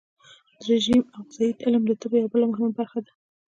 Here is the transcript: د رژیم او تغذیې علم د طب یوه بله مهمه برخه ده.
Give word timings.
د 0.59 0.61
رژیم 0.71 1.01
او 1.13 1.21
تغذیې 1.31 1.57
علم 1.65 1.83
د 1.87 1.91
طب 2.01 2.11
یوه 2.17 2.29
بله 2.33 2.45
مهمه 2.51 2.71
برخه 2.79 2.99
ده. 3.05 3.11